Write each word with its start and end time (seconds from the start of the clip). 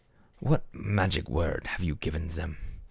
"What 0.39 0.65
magic 0.73 1.29
word 1.29 1.67
have 1.67 1.83
you 1.85 1.93
given 1.93 2.29
them 2.29 2.57